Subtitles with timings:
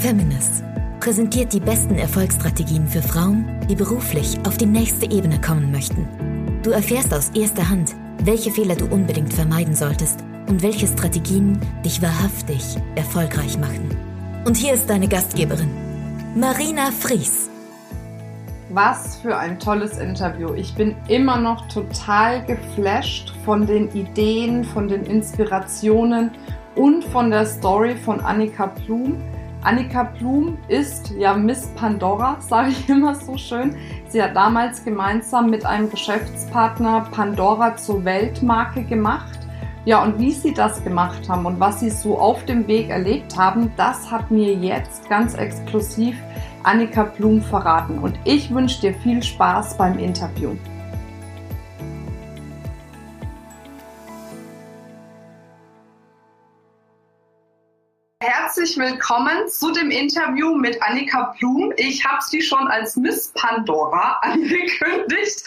[0.00, 0.64] Feminist
[0.98, 6.08] präsentiert die besten Erfolgsstrategien für Frauen, die beruflich auf die nächste Ebene kommen möchten.
[6.62, 7.94] Du erfährst aus erster Hand,
[8.24, 13.94] welche Fehler du unbedingt vermeiden solltest und welche Strategien dich wahrhaftig erfolgreich machen.
[14.46, 15.70] Und hier ist deine Gastgeberin,
[16.34, 17.50] Marina Fries.
[18.70, 20.54] Was für ein tolles Interview.
[20.54, 26.30] Ich bin immer noch total geflasht von den Ideen, von den Inspirationen
[26.74, 29.20] und von der Story von Annika Blum.
[29.62, 33.76] Annika Blum ist ja Miss Pandora, sage ich immer so schön.
[34.08, 39.38] Sie hat damals gemeinsam mit einem Geschäftspartner Pandora zur Weltmarke gemacht.
[39.84, 43.36] Ja, und wie sie das gemacht haben und was sie so auf dem Weg erlebt
[43.36, 46.16] haben, das hat mir jetzt ganz exklusiv
[46.62, 47.98] Annika Blum verraten.
[47.98, 50.52] Und ich wünsche dir viel Spaß beim Interview.
[58.70, 61.72] Herzlich willkommen zu dem Interview mit Annika Blum.
[61.76, 65.42] Ich habe sie schon als Miss Pandora angekündigt.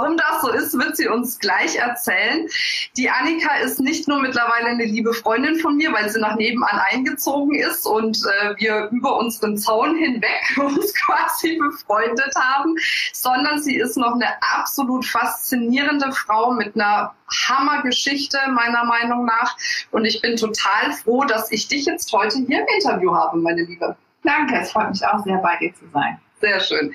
[0.00, 2.48] Warum das so ist, wird sie uns gleich erzählen.
[2.96, 6.80] Die Annika ist nicht nur mittlerweile eine liebe Freundin von mir, weil sie nach nebenan
[6.90, 12.76] eingezogen ist und äh, wir über unseren Zaun hinweg uns quasi befreundet haben,
[13.12, 17.14] sondern sie ist noch eine absolut faszinierende Frau mit einer
[17.48, 19.54] Hammergeschichte meiner Meinung nach.
[19.90, 23.64] Und ich bin total froh, dass ich dich jetzt heute hier im Interview habe, meine
[23.64, 23.94] Liebe.
[24.22, 26.18] Danke, es freut mich auch sehr, bei dir zu sein.
[26.40, 26.94] Sehr schön.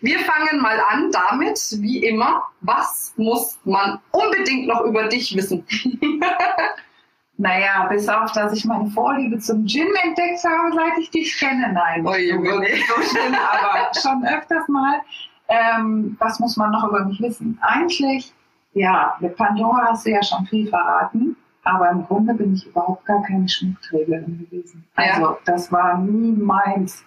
[0.00, 5.66] Wir fangen mal an damit, wie immer, was muss man unbedingt noch über dich wissen?
[7.36, 11.72] naja, bis auf, dass ich meine Vorliebe zum Gin entdeckt habe, seit ich dich kenne.
[11.72, 15.00] Nein, nicht so, wirklich so schlimm, aber schon öfters mal.
[15.48, 17.58] Ähm, was muss man noch über mich wissen?
[17.62, 18.32] Eigentlich
[18.78, 23.04] ja, mit Pandora hast du ja schon viel verraten, aber im Grunde bin ich überhaupt
[23.06, 24.84] gar keine Schmuckträgerin gewesen.
[24.94, 25.38] Also ja.
[25.44, 27.04] das war nie meins,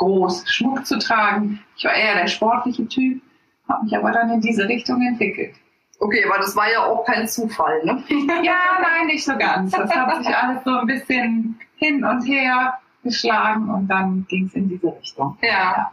[0.00, 1.60] groß Schmuck zu tragen.
[1.76, 3.22] Ich war eher der sportliche Typ,
[3.68, 5.54] habe mich aber dann in diese Richtung entwickelt.
[6.00, 8.02] Okay, aber das war ja auch kein Zufall, ne?
[8.42, 9.70] ja, nein, nicht so ganz.
[9.72, 14.54] Das hat sich alles so ein bisschen hin und her geschlagen und dann ging es
[14.54, 15.36] in diese Richtung.
[15.42, 15.92] ja.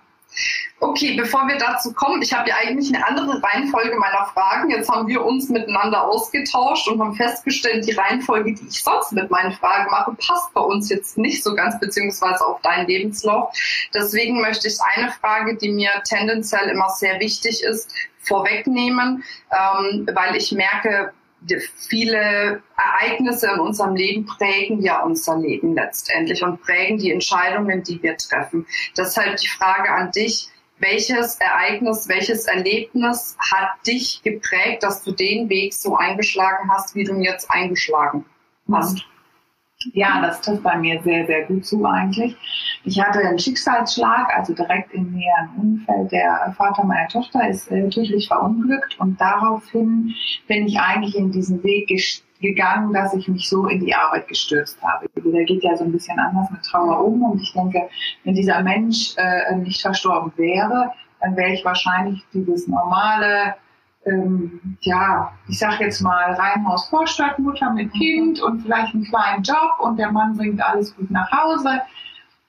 [0.79, 4.69] Okay, bevor wir dazu kommen, ich habe ja eigentlich eine andere Reihenfolge meiner Fragen.
[4.69, 9.31] Jetzt haben wir uns miteinander ausgetauscht und haben festgestellt, die Reihenfolge, die ich sonst mit
[9.31, 13.51] meinen Fragen mache, passt bei uns jetzt nicht so ganz, beziehungsweise auf deinen Lebenslauf.
[13.93, 20.35] Deswegen möchte ich eine Frage, die mir tendenziell immer sehr wichtig ist, vorwegnehmen, ähm, weil
[20.35, 21.13] ich merke,
[21.87, 28.01] viele Ereignisse in unserem Leben prägen ja unser Leben letztendlich und prägen die Entscheidungen, die
[28.01, 28.65] wir treffen.
[28.97, 30.49] Deshalb die Frage an dich,
[30.79, 37.03] welches Ereignis, welches Erlebnis hat dich geprägt, dass du den Weg so eingeschlagen hast, wie
[37.03, 38.25] du ihn jetzt eingeschlagen
[38.71, 39.05] hast?
[39.93, 42.35] Ja, das trifft bei mir sehr, sehr gut zu eigentlich.
[42.83, 46.11] Ich hatte einen Schicksalsschlag, also direkt im näheren Umfeld.
[46.11, 50.15] Der Vater meiner Tochter ist äh, tödlich verunglückt und daraufhin
[50.47, 51.91] bin ich eigentlich in diesen Weg
[52.41, 55.07] gegangen, dass ich mich so in die Arbeit gestürzt habe.
[55.15, 57.87] Der geht ja so ein bisschen anders mit Trauer um und ich denke,
[58.23, 63.55] wenn dieser Mensch äh, nicht verstorben wäre, dann wäre ich wahrscheinlich dieses normale
[64.07, 69.79] ähm, ja, ich sag jetzt mal Reihenhaus Vorstadtmutter mit Kind und vielleicht einen kleinen Job
[69.79, 71.81] und der Mann bringt alles gut nach Hause.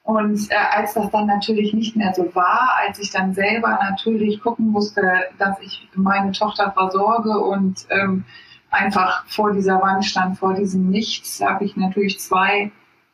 [0.05, 4.41] Und äh, als das dann natürlich nicht mehr so war, als ich dann selber natürlich
[4.41, 5.03] gucken musste,
[5.39, 8.25] dass ich meine Tochter versorge und ähm,
[8.71, 12.71] einfach vor dieser Wand stand, vor diesem Nichts, habe ich natürlich zwei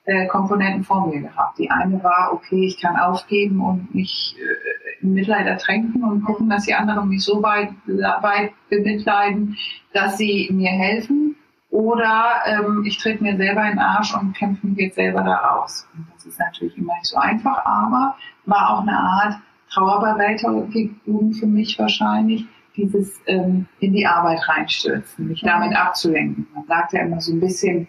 [0.06, 1.58] äh, Komponenten vor mir gehabt.
[1.58, 6.50] Die eine war, okay, ich kann aufgeben und mich äh, in Mitleid ertränken und gucken,
[6.50, 9.56] dass die anderen mich so weit, weit bemitleiden,
[9.92, 11.36] dass sie mir helfen.
[11.70, 15.34] Oder ähm, ich trete mir selber in den Arsch und kämpfe mich jetzt selber da
[15.34, 15.88] raus.
[15.96, 19.34] Und das ist natürlich immer nicht so einfach, aber war auch eine Art
[19.72, 25.76] Trauerbewältigung für mich wahrscheinlich, dieses ähm, in die Arbeit reinstürzen, mich damit mhm.
[25.76, 26.46] abzulenken.
[26.54, 27.88] Man sagt ja immer so ein bisschen,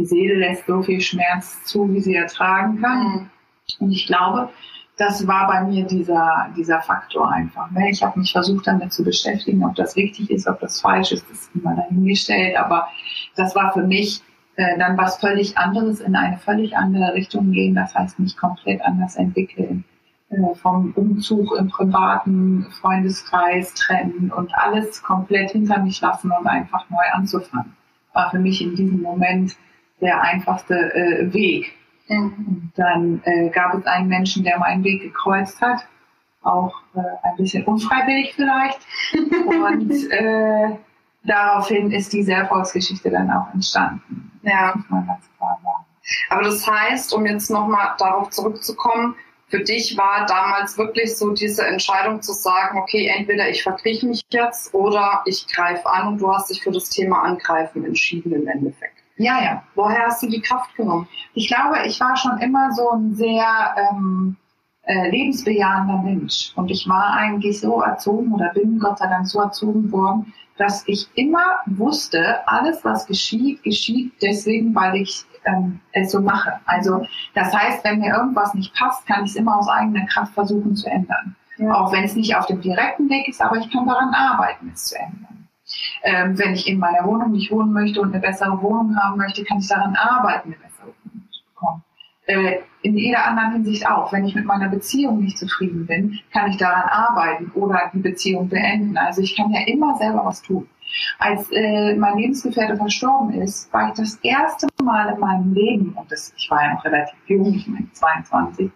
[0.00, 2.98] die Seele lässt so viel Schmerz zu, wie sie ertragen kann.
[2.98, 3.30] Mhm.
[3.80, 4.48] Und ich glaube,
[4.96, 7.70] das war bei mir dieser, dieser Faktor einfach.
[7.70, 7.90] Ne?
[7.90, 11.28] Ich habe mich versucht damit zu beschäftigen, ob das richtig ist, ob das falsch ist,
[11.30, 12.56] das ist immer dahingestellt.
[12.56, 12.88] Aber
[13.36, 14.22] das war für mich
[14.56, 17.74] äh, dann was völlig anderes, in eine völlig andere Richtung gehen.
[17.74, 19.84] Das heißt, mich komplett anders entwickeln.
[20.30, 26.88] Äh, vom Umzug im privaten Freundeskreis trennen und alles komplett hinter mich lassen und einfach
[26.88, 27.76] neu anzufangen.
[28.14, 29.56] War für mich in diesem Moment
[30.00, 31.72] der einfachste äh, Weg.
[32.08, 32.70] Mhm.
[32.74, 35.86] Dann äh, gab es einen Menschen, der meinen Weg gekreuzt hat,
[36.42, 38.80] auch äh, ein bisschen unfreiwillig vielleicht.
[39.14, 40.76] Und äh,
[41.24, 44.30] daraufhin ist diese Erfolgsgeschichte dann auch entstanden.
[44.42, 44.74] Ja.
[46.30, 49.14] Aber das heißt, um jetzt nochmal darauf zurückzukommen,
[49.50, 54.22] für dich war damals wirklich so diese Entscheidung zu sagen, okay, entweder ich verkrieche mich
[54.30, 58.46] jetzt oder ich greife an und du hast dich für das Thema Angreifen entschieden im
[58.46, 58.99] Endeffekt.
[59.20, 59.62] Ja, ja.
[59.74, 61.06] Woher hast du die Kraft genommen?
[61.34, 63.44] Ich glaube, ich war schon immer so ein sehr
[63.76, 64.34] ähm,
[64.84, 66.52] äh, lebensbejahender Mensch.
[66.56, 70.88] Und ich war eigentlich so erzogen oder bin Gott sei Dank so erzogen worden, dass
[70.88, 76.54] ich immer wusste, alles, was geschieht, geschieht deswegen, weil ich ähm, es so mache.
[76.64, 80.32] Also das heißt, wenn mir irgendwas nicht passt, kann ich es immer aus eigener Kraft
[80.32, 81.36] versuchen zu ändern.
[81.58, 81.74] Ja.
[81.74, 84.86] Auch wenn es nicht auf dem direkten Weg ist, aber ich kann daran arbeiten, es
[84.86, 85.19] zu ändern.
[86.02, 89.44] Ähm, wenn ich in meiner Wohnung nicht wohnen möchte und eine bessere Wohnung haben möchte,
[89.44, 91.82] kann ich daran arbeiten, eine bessere Wohnung zu bekommen.
[92.26, 94.12] Äh, in jeder anderen Hinsicht auch.
[94.12, 98.48] Wenn ich mit meiner Beziehung nicht zufrieden bin, kann ich daran arbeiten oder die Beziehung
[98.48, 98.96] beenden.
[98.96, 100.66] Also ich kann ja immer selber was tun.
[101.18, 106.10] Als äh, mein Lebensgefährte verstorben ist, war ich das erste Mal in meinem Leben, und
[106.10, 108.70] das, ich war ja noch relativ jung, ich meine 22,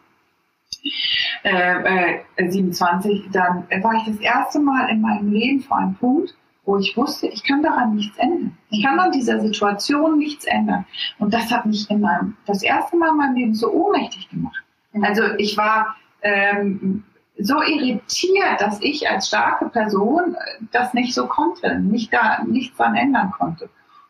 [1.44, 6.36] äh, äh, 27, dann war ich das erste Mal in meinem Leben vor einem Punkt,
[6.64, 8.56] wo ich wusste, ich kann daran nichts ändern.
[8.70, 10.87] Ich kann an dieser Situation nichts ändern.
[11.19, 14.62] Und das hat mich in meinem, das erste Mal in meinem Leben so ohnmächtig gemacht.
[14.93, 15.05] Mhm.
[15.05, 17.05] Also ich war ähm,
[17.38, 22.76] so irritiert, dass ich als starke Person äh, das nicht so konnte, nicht da nichts
[22.76, 23.69] dran ändern konnte.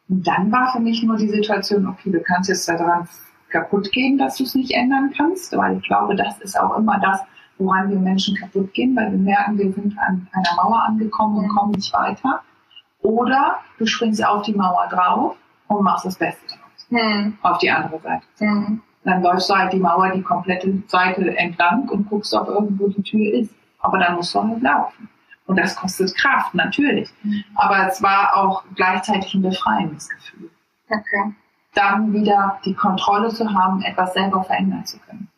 [0.09, 3.09] Und dann war für mich nur die Situation, okay, du kannst jetzt daran
[3.49, 7.01] kaputt gehen, dass du es nicht ändern kannst, weil ich glaube, das ist auch immer
[7.01, 7.21] das,
[7.59, 11.49] woran wir Menschen kaputt gehen, weil wir merken, wir sind an einer Mauer angekommen und
[11.49, 12.41] kommen nicht weiter.
[13.03, 15.37] Oder du springst auf die Mauer drauf
[15.69, 16.87] und machst das Beste draus.
[16.91, 17.37] Hm.
[17.43, 18.25] Auf die andere Seite.
[18.39, 18.81] Hm.
[19.05, 23.03] Dann läufst du halt die Mauer die komplette Seite entlang und guckst, ob irgendwo die
[23.03, 23.55] Tür ist.
[23.81, 25.09] Aber dann musst du halt laufen.
[25.47, 27.11] Und das kostet Kraft, natürlich.
[27.23, 27.45] Mhm.
[27.55, 30.51] Aber es war auch gleichzeitig ein befreiendes Gefühl.
[30.89, 31.35] Okay.
[31.75, 35.29] Dann wieder die Kontrolle zu haben, etwas selber verändern zu können.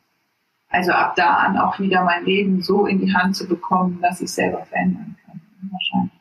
[0.69, 4.21] Also ab da an auch wieder mein Leben so in die Hand zu bekommen, dass
[4.21, 5.41] ich selber verändern kann.
[5.71, 6.13] Wahrscheinlich.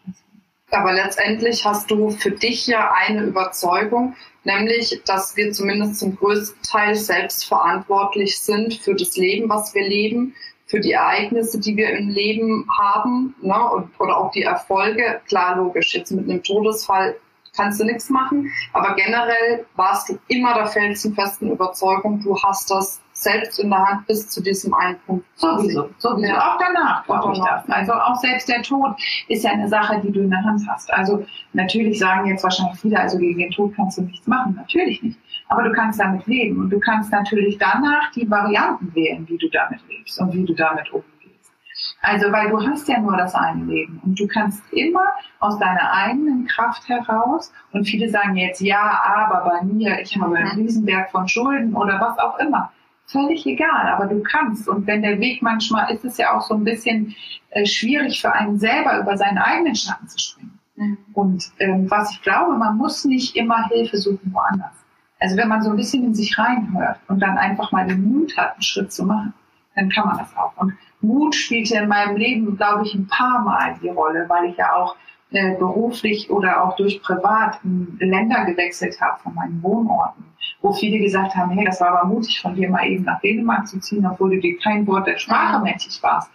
[0.71, 6.61] Aber letztendlich hast du für dich ja eine Überzeugung, nämlich, dass wir zumindest zum größten
[6.63, 10.35] Teil selbst verantwortlich sind für das Leben, was wir leben,
[10.67, 15.21] für die Ereignisse, die wir im Leben haben, ne, und, oder auch die Erfolge.
[15.27, 17.15] Klar, logisch, jetzt mit einem Todesfall
[17.55, 18.51] kannst du nichts machen.
[18.73, 24.07] Aber generell warst du immer der felsenfesten Überzeugung, du hast das selbst in der Hand
[24.07, 25.25] bis zu diesem einen Punkt.
[25.35, 26.33] Sowieso, sowieso.
[26.33, 26.55] Ja.
[26.55, 27.67] Auch danach, glaube ich das.
[27.69, 28.95] Also auch selbst der Tod
[29.29, 30.93] ist ja eine Sache, die du in der Hand hast.
[30.93, 34.55] Also natürlich sagen jetzt wahrscheinlich viele, also gegen den Tod kannst du nichts machen.
[34.55, 35.17] Natürlich nicht.
[35.47, 39.49] Aber du kannst damit leben und du kannst natürlich danach die Varianten wählen, wie du
[39.49, 41.53] damit lebst und wie du damit umgehst.
[42.01, 45.05] Also, weil du hast ja nur das eine Leben und du kannst immer
[45.39, 50.35] aus deiner eigenen Kraft heraus und viele sagen jetzt, ja, aber bei mir, ich habe
[50.35, 50.65] einen mhm.
[50.65, 52.71] Riesenberg von Schulden oder was auch immer.
[53.07, 54.67] Völlig egal, aber du kannst.
[54.67, 57.15] Und wenn der Weg manchmal ist es ja auch so ein bisschen
[57.51, 60.59] äh, schwierig für einen selber über seinen eigenen Schatten zu springen.
[60.75, 60.97] Mhm.
[61.13, 64.73] Und ähm, was ich glaube, man muss nicht immer Hilfe suchen woanders.
[65.19, 68.35] Also wenn man so ein bisschen in sich reinhört und dann einfach mal den Mut
[68.37, 69.33] hat, einen Schritt zu machen,
[69.75, 70.51] dann kann man das auch.
[70.57, 74.57] Und Mut spielte in meinem Leben, glaube ich, ein paar Mal die Rolle, weil ich
[74.57, 74.95] ja auch
[75.31, 77.59] äh, beruflich oder auch durch privat
[77.99, 80.23] Länder gewechselt habe von meinen Wohnorten,
[80.61, 83.67] wo viele gesagt haben, hey, das war aber mutig von dir, mal eben nach Dänemark
[83.67, 86.29] zu ziehen, obwohl du dir kein Wort der Sprache mächtig warst.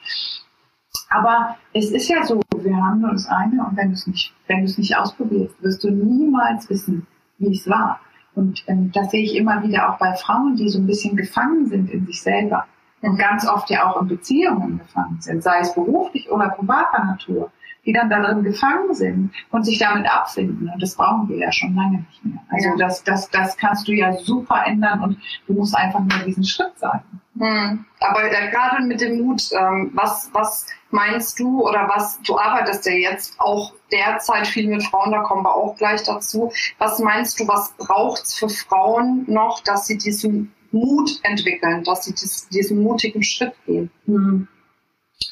[1.09, 4.61] Aber es ist ja so, wir haben das eine und wenn du es nicht, wenn
[4.61, 7.06] du es nicht ausprobierst, wirst du niemals wissen,
[7.38, 8.00] wie es war.
[8.35, 11.66] Und ähm, das sehe ich immer wieder auch bei Frauen, die so ein bisschen gefangen
[11.66, 12.66] sind in sich selber
[13.02, 17.50] und ganz oft ja auch in Beziehungen gefangen sind, sei es beruflich oder privater Natur,
[17.84, 20.70] die dann darin gefangen sind und sich damit abfinden.
[20.72, 22.42] Und das brauchen wir ja schon lange nicht mehr.
[22.50, 22.76] Also ja.
[22.76, 26.78] das, das, das kannst du ja super ändern und du musst einfach nur diesen Schritt
[26.78, 27.04] sagen.
[27.38, 27.84] Hm.
[28.00, 32.84] Aber äh, gerade mit dem Mut, ähm, was, was meinst du oder was, du arbeitest
[32.87, 36.52] ja jetzt auch derzeit viel mit Frauen, da kommen wir auch gleich dazu.
[36.78, 42.04] Was meinst du, was braucht es für Frauen noch, dass sie diesen Mut entwickeln, dass
[42.04, 43.90] sie dies, diesen mutigen Schritt gehen.
[44.06, 44.49] Hm.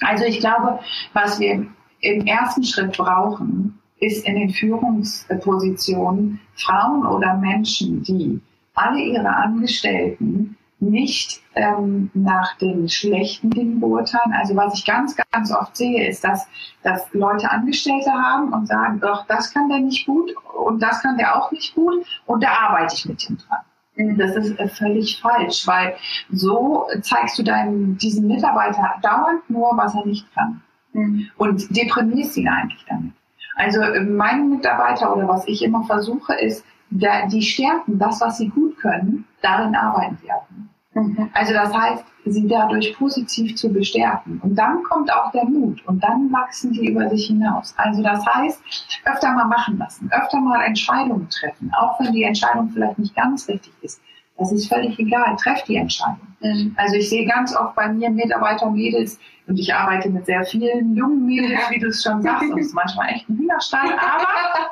[0.00, 0.80] Also ich glaube,
[1.12, 1.66] was wir
[2.00, 8.40] im ersten Schritt brauchen, ist in den Führungspositionen Frauen oder Menschen, die
[8.74, 14.32] alle ihre Angestellten nicht ähm, nach den schlechten Dingen beurteilen.
[14.32, 16.46] Also was ich ganz, ganz oft sehe, ist, dass,
[16.84, 21.18] dass Leute Angestellte haben und sagen, doch, das kann der nicht gut und das kann
[21.18, 24.16] der auch nicht gut und da arbeite ich mit ihm dran.
[24.16, 25.96] Das ist äh, völlig falsch, weil
[26.30, 30.62] so zeigst du deinem, diesem Mitarbeiter dauernd nur, was er nicht kann.
[30.98, 31.30] Mhm.
[31.36, 33.12] Und deprimierst ihn eigentlich damit.
[33.56, 38.48] Also äh, meine Mitarbeiter oder was ich immer versuche, ist, die Stärken, das, was sie
[38.48, 40.46] gut können, darin arbeiten sie auch.
[40.94, 41.28] Mhm.
[41.34, 44.40] Also das heißt, sie dadurch positiv zu bestärken.
[44.42, 47.74] Und dann kommt auch der Mut und dann wachsen die über sich hinaus.
[47.76, 48.62] Also das heißt,
[49.04, 53.48] öfter mal machen lassen, öfter mal Entscheidungen treffen, auch wenn die Entscheidung vielleicht nicht ganz
[53.48, 54.00] richtig ist.
[54.38, 56.28] Das ist völlig egal, trefft die Entscheidung.
[56.40, 56.74] Mhm.
[56.76, 60.94] Also ich sehe ganz oft bei mir Mitarbeiter, Mädels, und ich arbeite mit sehr vielen
[60.94, 64.26] jungen Mädels, wie du es schon sagst, und es ist manchmal echt ein Hühnerstall, aber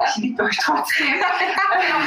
[0.06, 1.06] ich liebe euch trotzdem.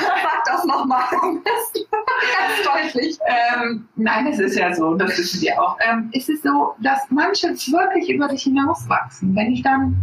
[0.01, 1.03] Sag das nochmal.
[1.11, 3.17] Ganz deutlich.
[3.25, 5.77] Ähm, nein, es ist ja so, das wissen wir auch.
[5.81, 9.35] Ähm, es ist so, dass manche wirklich über sich hinauswachsen.
[9.35, 9.97] Wenn ich dann,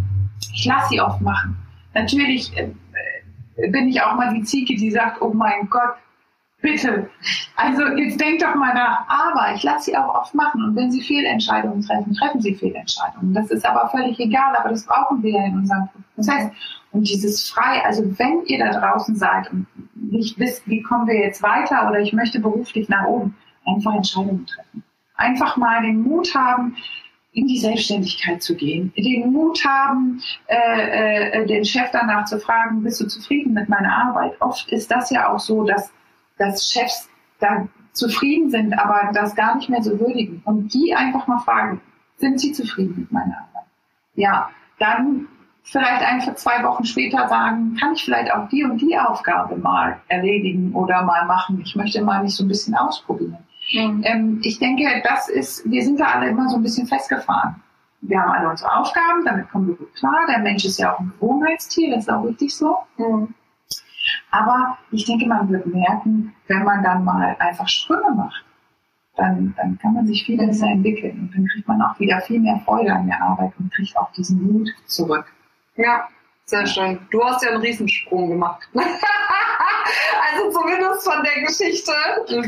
[0.53, 1.57] ich lasse sie oft machen.
[1.95, 2.71] Natürlich äh,
[3.69, 5.95] bin ich auch mal die Ziege, die sagt, oh mein Gott,
[6.63, 7.11] Bitte.
[7.55, 9.07] Also jetzt denkt doch mal nach.
[9.09, 10.65] Aber ich lasse sie auch oft machen.
[10.65, 13.35] Und wenn sie Fehlentscheidungen treffen, treffen sie Fehlentscheidungen.
[13.35, 16.51] Das ist aber völlig egal, aber das brauchen wir ja in unserem Prozess.
[16.93, 21.19] Und dieses frei, also wenn ihr da draußen seid und nicht wisst, wie kommen wir
[21.19, 23.37] jetzt weiter oder ich möchte beruflich nach oben,
[23.67, 24.83] einfach Entscheidungen treffen.
[25.15, 26.77] Einfach mal den Mut haben,
[27.33, 32.83] in die Selbstständigkeit zu gehen, den Mut haben, äh, äh, den Chef danach zu fragen,
[32.83, 34.41] bist du zufrieden mit meiner Arbeit?
[34.41, 35.93] Oft ist das ja auch so, dass
[36.39, 37.09] dass Chefs
[37.41, 40.43] da zufrieden sind, aber das gar nicht mehr so würdigen.
[40.45, 41.81] Und die einfach mal fragen,
[42.17, 43.69] sind sie zufrieden mit meiner Arbeit?
[44.15, 45.29] Ja, dann
[45.63, 50.01] vielleicht einfach zwei Wochen später sagen, kann ich vielleicht auch die und die Aufgabe mal
[50.09, 51.61] erledigen oder mal machen.
[51.65, 53.39] Ich möchte mal nicht so ein bisschen ausprobieren.
[53.73, 54.03] Mhm.
[54.05, 57.57] Ähm, ich denke, das ist, wir sind da alle immer so ein bisschen festgefahren.
[58.03, 60.27] Wir haben alle unsere Aufgaben, damit kommen wir gut klar.
[60.29, 62.77] Der Mensch ist ja auch ein Gewohnheitstier, das ist auch richtig so.
[62.99, 63.35] Mhm.
[64.31, 68.45] Aber ich denke, man wird merken, wenn man dann mal einfach Sprünge macht,
[69.17, 72.41] dann, dann kann man sich viel besser entwickeln und dann kriegt man auch wieder viel
[72.41, 75.25] mehr Freude an der Arbeit und kriegt auch diesen Mut zurück.
[75.77, 76.09] Ja,
[76.45, 76.99] sehr schön.
[77.11, 78.69] Du hast ja einen Riesensprung gemacht.
[78.75, 81.93] also zumindest von der Geschichte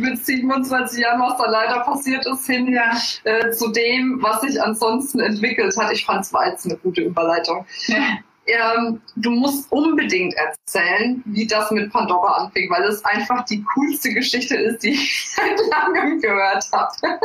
[0.01, 2.93] mit 27 Jahren, was da leider passiert ist, hin ja.
[3.25, 5.91] äh, zu dem, was sich ansonsten entwickelt hat.
[5.93, 7.65] Ich fand es war jetzt eine gute Überleitung.
[7.87, 13.63] Ja ähm, du musst unbedingt erzählen, wie das mit Pandora anfing, weil es einfach die
[13.75, 17.21] coolste Geschichte ist, die ich seit langem gehört habe.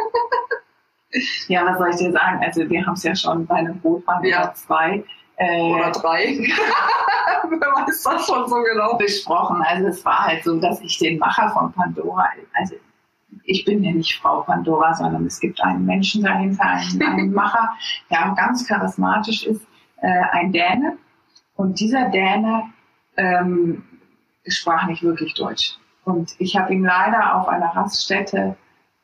[1.47, 2.41] ja, was soll ich dir sagen?
[2.43, 4.53] Also wir haben es ja schon bei einem Brotmann ja.
[4.53, 5.03] zwei.
[5.37, 6.37] Äh, oder drei.
[7.49, 8.97] Wer weiß das schon so genau.
[8.97, 9.61] Besprochen.
[9.63, 12.75] Also es war halt so, dass ich den Macher von Pandora, also
[13.45, 17.73] ich bin ja nicht Frau Pandora, sondern es gibt einen Menschen dahinter, einen, einen Macher,
[18.11, 19.61] der auch ganz charismatisch ist,
[20.01, 20.97] äh, ein Däne,
[21.55, 22.63] und dieser Däne
[23.17, 23.83] ähm,
[24.47, 25.77] sprach nicht wirklich Deutsch.
[26.05, 28.55] Und ich habe ihm leider auf einer Raststätte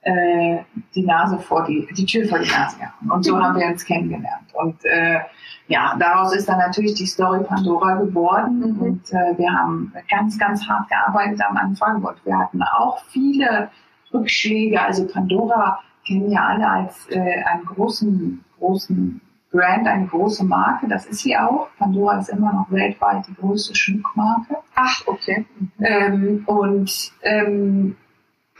[0.01, 0.59] äh,
[0.95, 3.11] die Nase vor die, die Tür vor die Nase gehauen.
[3.11, 4.53] Und so haben wir uns kennengelernt.
[4.53, 5.19] Und äh,
[5.67, 8.73] ja, daraus ist dann natürlich die Story Pandora geworden.
[8.73, 8.81] Mhm.
[8.81, 12.03] Und äh, wir haben ganz, ganz hart gearbeitet am Anfang.
[12.03, 13.69] Und wir hatten auch viele
[14.13, 14.81] Rückschläge.
[14.81, 21.05] Also Pandora kennen ja alle als äh, einen großen, großen Brand eine große Marke, das
[21.07, 21.69] ist sie auch.
[21.77, 24.57] Pandora ist immer noch weltweit die größte Schmuckmarke.
[24.75, 25.45] Ach, okay.
[25.79, 27.95] Ähm, und ähm,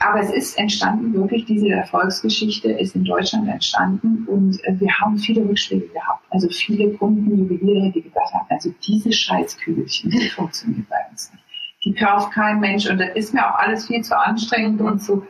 [0.02, 5.18] aber es ist entstanden, wirklich diese Erfolgsgeschichte ist in Deutschland entstanden und äh, wir haben
[5.18, 6.24] viele Rückschläge gehabt.
[6.30, 11.44] Also viele Kunden, Juweliere, die gesagt haben, also diese Scheißkügelchen, die funktioniert bei uns nicht.
[11.84, 15.22] Die kauft kein Mensch und das ist mir auch alles viel zu anstrengend und so.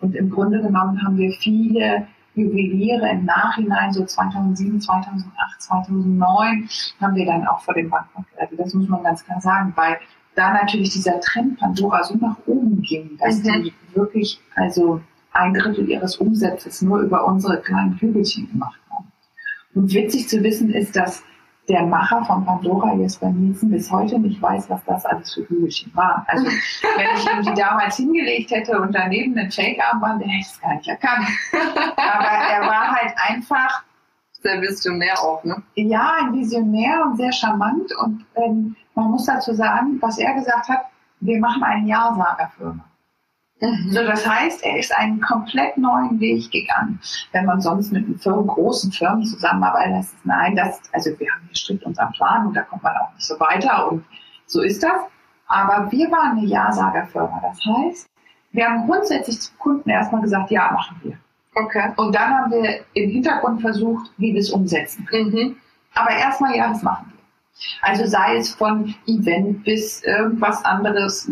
[0.00, 6.68] Und im Grunde genommen haben wir viele Juweliere im Nachhinein, so 2007, 2008, 2009,
[7.00, 8.58] haben wir dann auch vor dem Bankrott gerettet.
[8.58, 9.98] Das muss man ganz klar sagen, weil
[10.34, 13.64] da natürlich dieser Trend Pandora so nach oben ging, dass mhm.
[13.64, 15.00] die wirklich also
[15.32, 19.12] ein Drittel ihres Umsatzes nur über unsere kleinen Hügelchen gemacht haben.
[19.74, 21.22] Und witzig zu wissen ist, dass
[21.68, 25.90] der Macher von Pandora, Jesper Nielsen, bis heute nicht weiß, was das alles für Hügelchen
[25.94, 26.22] waren.
[26.26, 30.46] Also wenn ich ihm die damals hingelegt hätte und daneben einen Fake-Armband, der hätte ich
[30.46, 31.26] es gar nicht erkannt.
[31.96, 33.82] Aber er war halt einfach
[34.42, 35.62] sehr visionär auch, ne?
[35.74, 37.90] Ja, ein Visionär und sehr charmant.
[37.96, 40.84] Und ähm, man muss dazu sagen, was er gesagt hat,
[41.20, 42.84] wir machen eine Ja-Sager-Firma.
[43.64, 43.90] Mhm.
[43.90, 47.00] So, das heißt, er ist einen komplett neuen Weg gegangen.
[47.32, 51.42] Wenn man sonst mit Firmen, großen Firmen zusammenarbeitet, heißt es nein, das, also wir haben
[51.46, 54.04] hier strikt unseren Plan und da kommt man auch nicht so weiter und
[54.46, 55.00] so ist das.
[55.46, 57.40] Aber wir waren eine Ja-Sager-Firma.
[57.42, 58.06] Das heißt,
[58.52, 61.18] wir haben grundsätzlich zum Kunden erstmal gesagt, ja, machen wir.
[61.54, 61.92] Okay.
[61.96, 65.30] Und dann haben wir im Hintergrund versucht, wie wir es umsetzen können.
[65.30, 65.56] Mhm.
[65.94, 67.13] Aber erstmal, ja, das machen wir.
[67.82, 71.30] Also sei es von Event bis irgendwas anderes,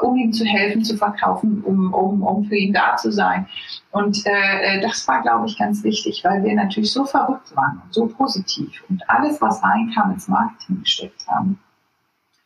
[0.00, 3.48] um ihm zu helfen, zu verkaufen, um, um, um für ihn da zu sein.
[3.90, 7.92] Und äh, das war, glaube ich, ganz wichtig, weil wir natürlich so verrückt waren und
[7.92, 11.58] so positiv und alles, was rein kam, ins Marketing gesteckt haben.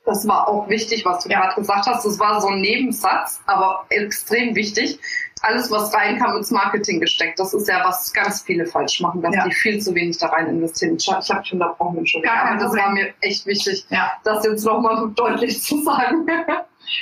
[0.09, 2.07] Das war auch wichtig, was du gerade gesagt hast.
[2.07, 4.99] Das war so ein Nebensatz, aber extrem wichtig.
[5.43, 7.39] Alles, was reinkam, ins Marketing gesteckt.
[7.39, 9.45] Das ist ja, was ganz viele falsch machen, dass ja.
[9.45, 10.97] die viel zu wenig da rein investieren.
[10.97, 12.37] Ich, habe dich unterbrochen, Entschuldigung.
[12.37, 14.13] Aber das war mir echt wichtig, ja.
[14.25, 16.27] das jetzt nochmal deutlich zu sagen.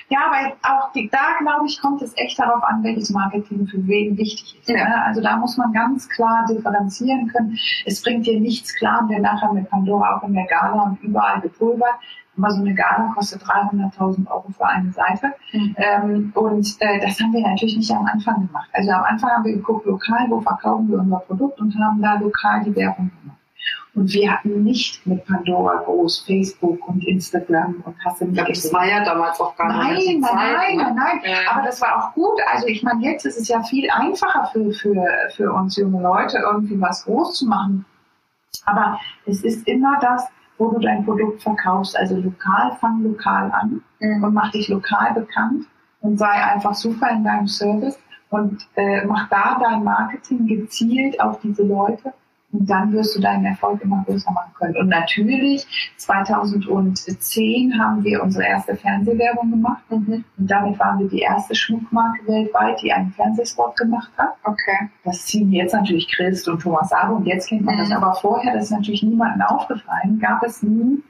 [0.09, 3.87] Ja, weil auch die, da, glaube ich, kommt es echt darauf an, welches Marketing für
[3.87, 4.69] wen wichtig ist.
[4.69, 4.77] Ja.
[4.77, 5.05] Ne?
[5.05, 7.59] Also da muss man ganz klar differenzieren können.
[7.85, 11.03] Es bringt dir nichts klar, und wir nachher mit Pandora auch in der Gala und
[11.03, 11.95] überall gepulvert.
[12.37, 15.33] Aber so eine Gala kostet 300.000 Euro für eine Seite.
[15.53, 15.77] Mhm.
[15.77, 18.69] Ähm, und äh, das haben wir natürlich nicht am Anfang gemacht.
[18.73, 22.15] Also am Anfang haben wir geguckt, lokal, wo verkaufen wir unser Produkt und haben da
[22.15, 23.37] lokal die Werbung gemacht.
[23.97, 28.71] Und wir hatten nicht mit Pandora groß Facebook und Instagram und hast du nicht Das
[28.71, 30.21] war ja damals auch gar nein, nicht.
[30.21, 30.83] Nein, Zeit, nein, ne?
[30.83, 31.21] nein, nein.
[31.25, 31.51] Ja.
[31.51, 32.39] Aber das war auch gut.
[32.53, 36.37] Also ich meine, jetzt ist es ja viel einfacher für, für, für uns junge Leute,
[36.39, 37.87] irgendwie was groß zu machen.
[38.67, 40.27] Aber es ist immer das,
[40.59, 41.97] wo du dein Produkt verkaufst.
[41.97, 44.25] Also lokal, fang lokal an mhm.
[44.25, 45.67] und mach dich lokal bekannt
[46.01, 47.99] und sei einfach super in deinem Service
[48.31, 52.13] und äh, mach da dein Marketing gezielt auf diese Leute
[52.59, 54.77] und dann wirst du deinen Erfolg immer größer machen können.
[54.77, 59.83] Und natürlich, 2010 haben wir unsere erste Fernsehwerbung gemacht.
[59.91, 60.25] Mhm.
[60.39, 64.35] Und damit waren wir die erste Schmuckmarke weltweit, die einen Fernsehspot gemacht hat.
[64.45, 64.91] Okay.
[65.05, 67.81] Das ziehen jetzt natürlich Christ und Thomas Sabo und jetzt kennt man mhm.
[67.81, 67.93] das.
[67.93, 71.03] Aber vorher, das ist natürlich niemandem aufgefallen, gab es nie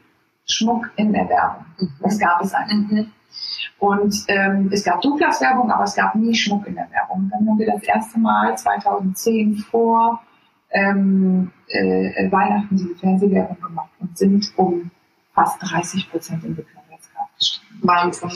[0.46, 1.64] Schmuck in der Werbung.
[1.78, 1.88] Mhm.
[2.00, 2.74] Das gab es einfach.
[2.90, 3.12] Mhm.
[3.78, 7.30] Und ähm, es gab Douglas-Werbung, aber es gab nie Schmuck in der Werbung.
[7.30, 10.22] Dann haben wir das erste Mal 2010 vor
[10.70, 14.90] ähm, äh, Weihnachten diese Fernsehwerbung gemacht und sind um
[15.35, 17.66] fast 30 Prozent in Bekanntheitsgrad gestiegen.
[17.82, 18.30] Wahnsinn.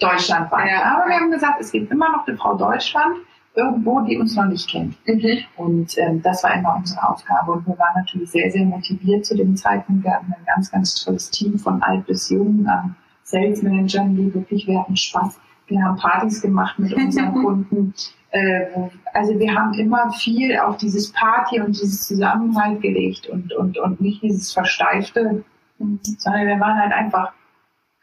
[0.00, 0.70] Deutschlandweit.
[0.70, 0.96] Ja.
[0.96, 3.16] Aber wir haben gesagt, es gibt immer noch eine Frau Deutschland
[3.54, 4.96] irgendwo, die uns noch nicht kennt.
[5.06, 5.38] Mhm.
[5.56, 7.52] Und ähm, das war immer unsere Aufgabe.
[7.52, 10.04] Und wir waren natürlich sehr, sehr motiviert zu dem Zeitpunkt.
[10.04, 12.94] Wir hatten ein ganz, ganz tolles Team von alt bis jung an
[13.24, 15.40] Sales Managern, die wirklich, wir hatten Spaß.
[15.66, 17.94] Wir haben Partys gemacht mit unseren Kunden.
[18.30, 18.66] Äh,
[19.14, 24.00] also wir haben immer viel auf dieses Party und dieses Zusammenhalt gelegt und, und, und
[24.00, 25.44] nicht dieses Versteifte,
[25.78, 27.32] sondern wir waren halt einfach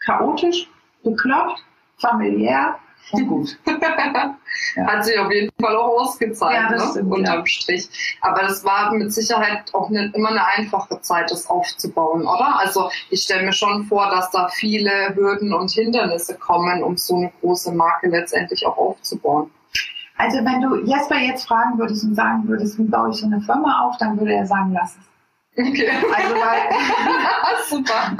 [0.03, 0.69] chaotisch,
[1.03, 1.63] bekloppt,
[1.97, 2.75] familiär
[3.11, 3.57] und gut.
[4.75, 4.88] ja.
[4.88, 6.88] Hat sich auf jeden Fall auch ausgezahlt, ja, ne?
[6.89, 7.45] stimmt, unterm ja.
[7.45, 8.17] Strich.
[8.21, 12.59] Aber das war mit Sicherheit auch nicht immer eine einfache Zeit, das aufzubauen, oder?
[12.59, 17.15] Also ich stelle mir schon vor, dass da viele Hürden und Hindernisse kommen, um so
[17.17, 19.51] eine große Marke letztendlich auch aufzubauen.
[20.17, 23.41] Also wenn du Jesper jetzt fragen würdest und sagen würdest, wie baue ich so eine
[23.41, 25.06] Firma auf, dann würde er sagen, lass es.
[25.58, 25.89] Okay.
[25.89, 26.62] Also weil,
[27.69, 28.17] super.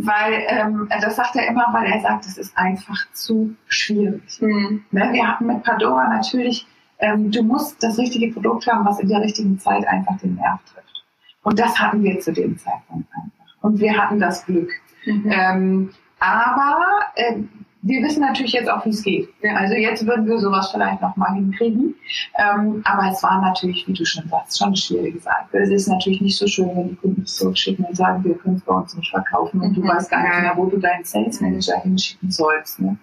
[0.00, 4.40] Weil ähm, das sagt er immer, weil er sagt, es ist einfach zu schwierig.
[4.40, 4.84] Mhm.
[4.90, 5.10] Ne?
[5.12, 6.66] Wir hatten mit Pandora natürlich,
[6.98, 10.60] ähm, du musst das richtige Produkt haben, was in der richtigen Zeit einfach den Nerv
[10.72, 11.04] trifft.
[11.42, 13.62] Und das hatten wir zu dem Zeitpunkt einfach.
[13.62, 14.70] Und wir hatten das Glück.
[15.04, 15.30] Mhm.
[15.30, 16.78] Ähm, aber
[17.16, 17.42] äh,
[17.84, 19.28] wir wissen natürlich jetzt auch, wie es geht.
[19.56, 21.96] Also jetzt würden wir sowas vielleicht noch mal hinkriegen.
[22.38, 25.46] Ähm, aber es war natürlich, wie du schon sagst, schon eine schwierige Sache.
[25.52, 28.56] Es ist natürlich nicht so schön, wenn die Kunden es zurückschicken und sagen, wir können
[28.56, 29.82] es bei uns nicht verkaufen und mhm.
[29.82, 32.80] du weißt gar nicht mehr, wo du deinen Sales Manager hinschicken sollst.
[32.80, 32.96] Ne?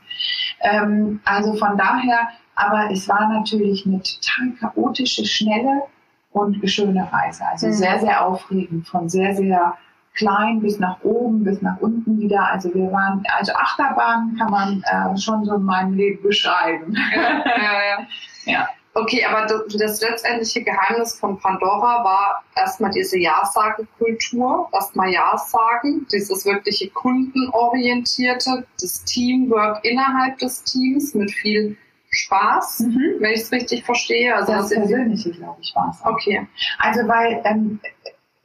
[0.62, 5.84] Ähm, also von daher, aber es war natürlich eine total chaotische, schnelle
[6.32, 7.44] und schöne Reise.
[7.52, 7.74] Also mhm.
[7.74, 9.74] sehr, sehr aufregend, von sehr, sehr
[10.16, 12.46] klein bis nach oben, bis nach unten wieder.
[12.52, 16.96] Also wir waren, also Achterbahn kann man äh, schon so in meinem Leben beschreiben.
[17.16, 18.08] Ja, ja, ja.
[18.46, 18.70] ja.
[18.96, 26.08] Okay, aber das, das, letztendliche Geheimnis von Pandora war erstmal diese Ja-Sage-Kultur, erstmal Ja sagen,
[26.12, 31.78] dieses wirkliche kundenorientierte, das Teamwork innerhalb des Teams mit viel
[32.12, 33.16] Spaß, mhm.
[33.20, 34.36] wenn ich es richtig verstehe.
[34.36, 36.04] Also das, das Persönliche, glaube ich, war es.
[36.04, 36.48] Okay.
[36.80, 37.80] Also weil ähm,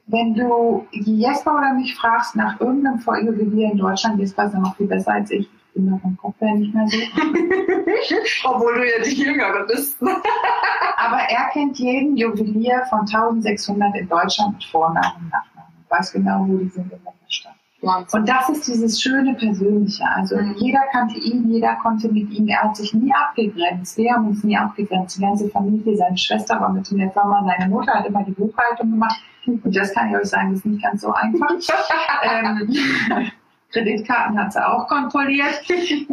[0.07, 4.77] wenn du Jesper oder mich fragst nach irgendeinem Vorjuwelier in Deutschland, Jesper ist ja noch
[4.77, 5.49] viel besser als ich.
[5.49, 6.97] Ich bin da vom Kopf her nicht mehr so.
[8.49, 10.01] Obwohl du ja die Jüngere bist.
[10.97, 15.75] Aber er kennt jeden Juwelier von 1600 in Deutschland mit Vornamen und Nachnamen.
[15.89, 17.55] Weiß genau, wo die sind in welcher Stadt.
[18.13, 20.05] Und das ist dieses schöne Persönliche.
[20.15, 20.55] Also mhm.
[20.59, 22.47] jeder kannte ihn, jeder konnte mit ihm.
[22.49, 23.97] Er hat sich nie abgegrenzt.
[23.99, 25.19] Wir haben uns nie abgegrenzt.
[25.19, 28.33] Die ganze Familie, seine Schwester war mit in der Firma, seine Mutter hat immer die
[28.33, 29.21] Buchhaltung gemacht.
[29.47, 31.51] Und das kann ich euch sagen, ist nicht ganz so einfach.
[32.23, 32.75] ähm,
[33.73, 35.61] Kreditkarten hat sie auch kontrolliert.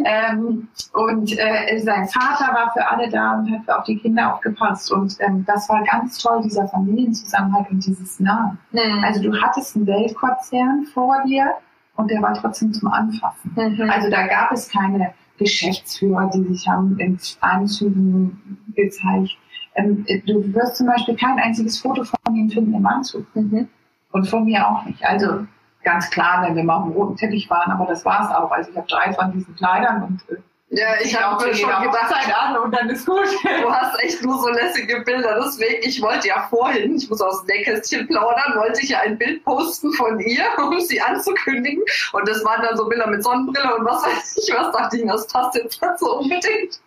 [0.04, 4.91] ähm, und äh, sein Vater war für alle da und hat auf die Kinder aufgepasst.
[4.91, 8.58] Und ähm, das war ganz toll, dieser Familienzusammenhalt und dieses Nah.
[8.72, 9.04] Mhm.
[9.04, 11.54] Also du hattest einen Weltkonzern vor dir
[11.96, 13.52] und der war trotzdem zum Anfassen.
[13.56, 13.89] Mhm.
[13.89, 19.38] Also da gab es keine Geschäftsführer, die sich haben in Anzügen gezeigt.
[19.75, 23.25] Ähm, du wirst zum Beispiel kein einziges Foto von ihm finden im Anzug.
[23.36, 23.67] Mhm.
[24.12, 25.03] Und von mir auch nicht.
[25.05, 25.45] Also
[25.84, 28.51] ganz klar, wenn wir mal auf dem roten Teppich waren, aber das war es auch.
[28.51, 30.41] Also ich habe drei von diesen Kleidern und äh,
[30.73, 33.27] ja, ich habe mir schon gedacht, an und dann ist gut.
[33.43, 35.41] Du hast echt nur so lässige Bilder.
[35.43, 39.17] Deswegen, ich wollte ja vorhin, ich muss aus dem Nähkästchen plaudern, wollte ich ja ein
[39.17, 41.84] Bild posten von ihr, um sie anzukündigen.
[42.13, 44.71] Und das waren dann so Bilder mit Sonnenbrille und was weiß ich was.
[44.71, 46.79] Dachte ich, das passt jetzt so unbedingt.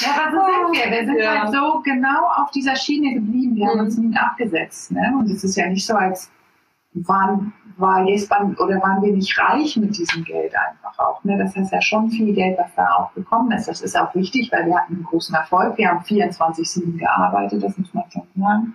[0.00, 0.90] Ja, aber so sind wir.
[0.90, 1.42] Wir sind ja.
[1.42, 3.56] halt so genau auf dieser Schiene geblieben.
[3.56, 3.70] Wir mhm.
[3.70, 4.92] haben uns nie abgesetzt.
[4.92, 5.14] Ne?
[5.18, 6.30] Und es ist ja nicht so, als
[6.94, 11.24] waren, war Jespan oder waren wir nicht reich mit diesem Geld einfach auch.
[11.24, 11.36] Ne?
[11.38, 13.68] Das heißt ja schon viel Geld, was da auch gekommen ist.
[13.68, 15.76] Das ist auch wichtig, weil wir hatten einen großen Erfolg.
[15.76, 18.74] Wir haben 24-7 gearbeitet, das muss man schon sagen.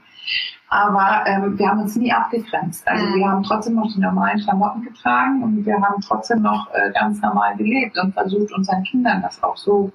[0.67, 2.87] Aber ähm, wir haben uns nie abgegrenzt.
[2.87, 3.15] Also mhm.
[3.15, 7.21] wir haben trotzdem noch die normalen Klamotten getragen und wir haben trotzdem noch äh, ganz
[7.21, 9.91] normal gelebt und versucht unseren Kindern das auch so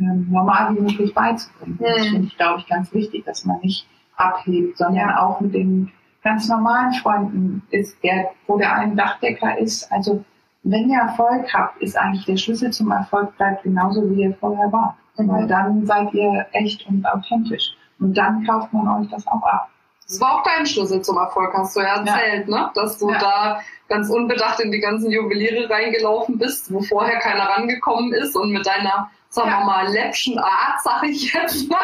[0.00, 1.78] ähm, normal wie möglich beizubringen.
[1.78, 1.84] Mhm.
[1.84, 3.86] Das finde ich, glaube ich, ganz wichtig, dass man nicht
[4.16, 5.22] abhebt, sondern ja.
[5.22, 9.90] auch mit den ganz normalen Freunden ist, der, wo der ein Dachdecker ist.
[9.90, 10.24] Also
[10.62, 14.70] wenn ihr Erfolg habt, ist eigentlich der Schlüssel zum Erfolg bleibt genauso wie ihr vorher
[14.72, 14.94] wart.
[15.16, 15.28] Mhm.
[15.28, 17.74] Weil dann seid ihr echt und authentisch.
[17.98, 19.68] Und dann kauft man euch das auch ab.
[20.06, 22.58] Das war auch dein Schlüssel zum Erfolg, hast du ja erzählt, ja.
[22.58, 22.70] ne?
[22.74, 23.18] Dass du ja.
[23.18, 28.50] da ganz unbedacht in die ganzen Juweliere reingelaufen bist, wo vorher keiner rangekommen ist und
[28.50, 31.78] mit deiner sagen wir mal, läppschen Art, sag ich jetzt mal,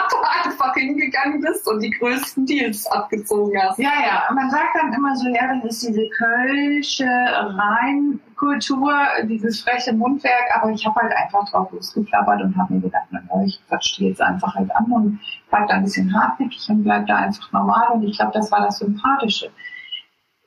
[0.45, 3.79] einfach hingegangen bist und die größten Deals abgezogen hast.
[3.79, 8.93] Ja, ja, man sagt dann immer so, ja, das ist diese kölsche Rheinkultur,
[9.25, 13.21] dieses freche Mundwerk, aber ich habe halt einfach drauf losgeklappert und habe mir gedacht, na,
[13.45, 17.15] ich verstehe jetzt einfach halt an und bleib da ein bisschen hartnäckig und bleib da
[17.17, 17.93] einfach normal.
[17.93, 19.53] Und ich glaube, das war das Sympathische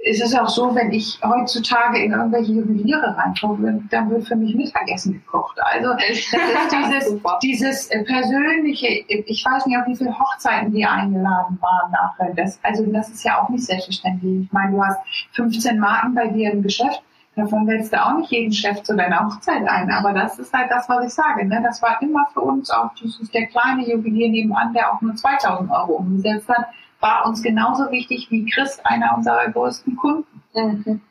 [0.02, 4.56] es ist auch so, wenn ich heutzutage in irgendwelche Juweliere reinkomme, dann wird für mich
[4.56, 5.58] Mittagessen gekocht.
[5.62, 6.34] Also das ist
[6.72, 12.34] dieses, dieses äh, persönliche, ich weiß nicht, auf wie viele Hochzeiten die eingeladen waren nachher.
[12.34, 14.46] Das, also das ist ja auch nicht selbstverständlich.
[14.46, 15.00] Ich meine, du hast
[15.34, 17.04] 15 Marken bei dir im Geschäft,
[17.36, 19.92] davon wählst du auch nicht jeden Chef zu deiner Hochzeit ein.
[19.92, 21.46] Aber das ist halt das, was ich sage.
[21.46, 21.60] Ne?
[21.62, 25.16] Das war immer für uns auch, das ist der kleine Juwelier nebenan, der auch nur
[25.16, 26.68] 2000 Euro umgesetzt hat
[27.00, 30.44] war uns genauso wichtig wie Chris, einer unserer größten Kunden.
[30.54, 31.02] Mhm.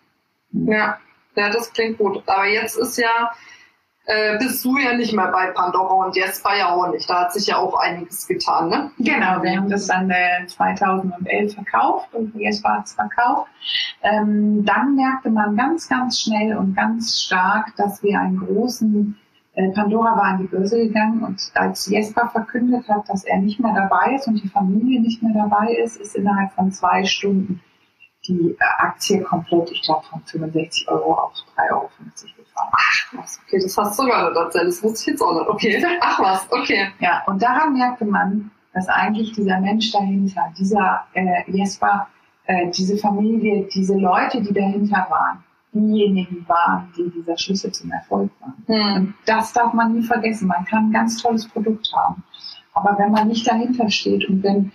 [0.52, 0.98] Ja.
[1.34, 2.22] ja, das klingt gut.
[2.26, 3.32] Aber jetzt ist ja,
[4.06, 7.08] äh, bist du ja nicht mehr bei Pandora und jetzt bei ja auch nicht.
[7.08, 8.90] Da hat sich ja auch einiges getan, ne?
[8.98, 13.50] Genau, wir haben das dann äh, 2011 verkauft und jetzt war es verkauft.
[14.02, 19.18] Ähm, dann merkte man ganz, ganz schnell und ganz stark, dass wir einen großen
[19.58, 23.58] äh, Pandora war an die Börse gegangen und als Jesper verkündet hat, dass er nicht
[23.58, 27.60] mehr dabei ist und die Familie nicht mehr dabei ist, ist innerhalb von zwei Stunden
[28.28, 31.90] die äh, Aktie komplett, ich glaube, von 65 Euro auf 3,50 Euro
[32.36, 32.70] gefallen.
[32.70, 35.48] Ach was, okay, das hast du gerade erzählt, das wusste ich jetzt auch nicht.
[35.48, 36.92] Okay, ach was, okay.
[37.00, 42.06] Ja, und daran merkte man, dass eigentlich dieser Mensch dahinter, dieser äh, Jesper,
[42.44, 48.30] äh, diese Familie, diese Leute, die dahinter waren, diejenigen waren, die dieser Schlüssel zum Erfolg
[48.40, 48.54] waren.
[48.66, 48.96] Mhm.
[48.96, 50.48] Und das darf man nie vergessen.
[50.48, 52.22] Man kann ein ganz tolles Produkt haben.
[52.74, 54.72] Aber wenn man nicht dahinter steht und wenn,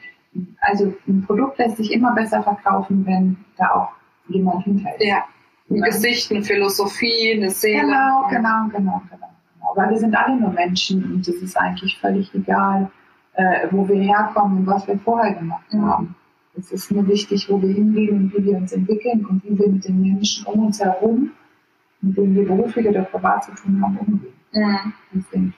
[0.61, 3.89] also ein Produkt lässt sich immer besser verkaufen, wenn da auch
[4.27, 5.05] jemand hinter ist.
[5.05, 5.23] Ja.
[5.69, 7.81] Ein Gesicht, eine Philosophie, eine Seele.
[7.81, 9.29] Genau, genau, genau, genau.
[9.55, 9.73] genau.
[9.75, 12.91] Weil wir sind alle nur Menschen und es ist eigentlich völlig egal,
[13.33, 15.85] äh, wo wir herkommen und was wir vorher gemacht mhm.
[15.85, 16.15] haben.
[16.55, 19.69] Es ist nur wichtig, wo wir hingehen und wie wir uns entwickeln und wie wir
[19.69, 21.31] mit den Menschen um uns herum,
[22.01, 24.33] mit denen wir beruflich oder privat zu tun haben, umgehen.
[24.51, 25.53] Mhm.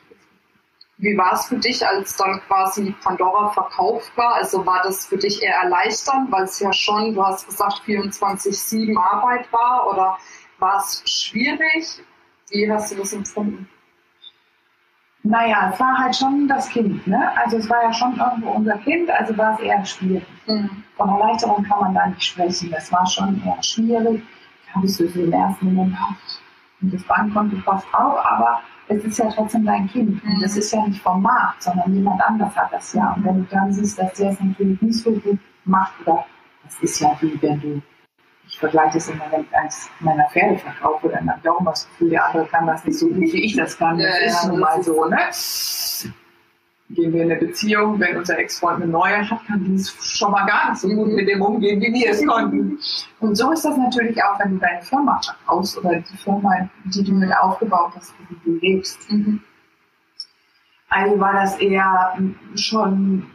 [0.97, 4.35] Wie war es für dich, als dann quasi Pandora verkauft war?
[4.35, 8.97] Also war das für dich eher erleichternd, weil es ja schon, du hast gesagt, 24-7
[8.97, 10.17] Arbeit war oder
[10.59, 12.01] war es schwierig?
[12.49, 13.67] Wie hast du das empfunden?
[15.27, 17.31] Naja, es war halt schon das Kind, ne?
[17.35, 20.23] Also es war ja schon irgendwo unser Kind, also war es eher schwierig.
[20.45, 20.69] Mhm.
[20.95, 22.69] Von Erleichterung kann man da nicht sprechen.
[22.69, 24.21] Das war schon eher schwierig.
[24.67, 25.97] Da habe ich so im ersten Moment
[26.81, 30.23] und das Bankkonto passt auch, aber es ist ja trotzdem dein Kind.
[30.23, 33.13] Und das ist ja nicht vom Markt, sondern jemand anders hat das ja.
[33.13, 36.23] Und wenn du dann siehst, dass der es natürlich nicht so gut macht, oder
[36.63, 37.81] das ist ja wie wenn du
[38.55, 41.89] ich vergleiche es immer, ich eins meiner Pferde verkaufe, dann habe ich auch immer das
[41.89, 43.97] Gefühl, der andere kann das nicht so gut, wie ich das kann.
[43.97, 45.17] Das ja, ist nun mal so, ne?
[46.91, 50.45] Gehen wir in eine Beziehung, wenn unser Ex-Freund eine neue hat, kann die schon mal
[50.45, 52.79] gar nicht so gut mit dem umgehen, wie wir es konnten.
[53.19, 57.03] Und so ist das natürlich auch, wenn du deine Firma verkaufst oder die Firma, die
[57.03, 59.11] du mit aufgebaut hast, wie du lebst.
[59.11, 59.41] Mhm.
[60.87, 62.17] Also war das eher
[62.55, 63.25] schon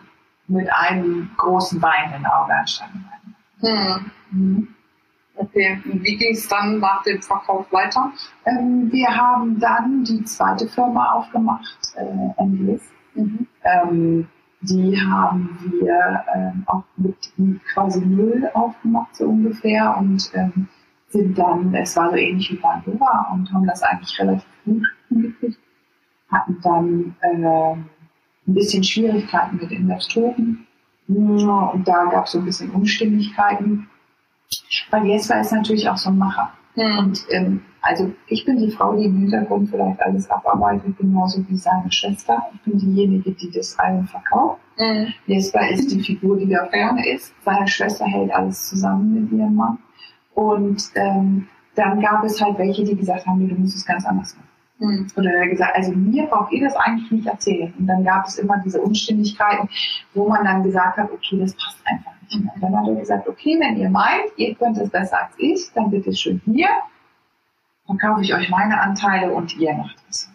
[0.46, 3.04] mit einem großen Bein in den Augen anstanden.
[3.60, 4.10] Mhm.
[4.30, 4.68] Mhm.
[5.40, 8.12] Okay, wie ging es dann nach dem Verkauf weiter?
[8.44, 12.82] Ähm, wir haben dann die zweite Firma aufgemacht, äh, Endless.
[13.14, 13.46] Mhm.
[13.64, 14.28] Ähm,
[14.60, 17.16] die haben wir ähm, auch mit,
[17.72, 19.96] quasi null aufgemacht, so ungefähr.
[19.96, 20.68] Und ähm,
[21.08, 25.58] sind dann, es war so ähnlich wie Pandora und haben das eigentlich relativ gut hingekriegt,
[26.30, 27.88] hatten dann äh, ein
[28.44, 30.66] bisschen Schwierigkeiten mit Investoren
[31.08, 33.88] und da gab es so ein bisschen Unstimmigkeiten.
[34.90, 36.52] Weil Jesper ist natürlich auch so ein Macher.
[36.76, 36.98] Mhm.
[36.98, 41.56] Und ähm, also ich bin die Frau, die im Hintergrund vielleicht alles abarbeitet, genauso wie
[41.56, 42.42] seine Schwester.
[42.54, 44.60] Ich bin diejenige, die das allen verkauft.
[44.78, 45.12] Mhm.
[45.26, 47.32] Jesper ist die Figur, die da vorne ist.
[47.44, 49.78] Seine Schwester hält alles zusammen mit ihrem Mann.
[50.34, 54.36] Und ähm, dann gab es halt welche, die gesagt haben, du musst es ganz anders
[54.36, 54.48] machen.
[54.78, 55.06] Mhm.
[55.16, 57.72] Oder er gesagt, also mir braucht ihr das eigentlich nicht erzählen.
[57.78, 59.68] Und dann gab es immer diese Unstimmigkeiten,
[60.14, 62.12] wo man dann gesagt hat, okay, das passt einfach.
[62.32, 65.70] Und dann hat er gesagt, okay, wenn ihr meint, ihr könnt es besser als ich,
[65.74, 66.68] dann bitte schön hier,
[67.86, 70.30] dann kaufe ich euch meine Anteile und ihr macht es.